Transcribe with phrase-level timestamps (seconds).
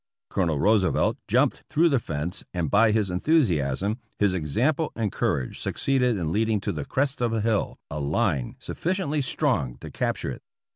[0.31, 6.17] Colonel Roosevelt jumped through the fence and by his enthusiasm, his example and courage succeeded
[6.17, 10.41] in leading to the crest of the hill a line sufficiently strong to capture it.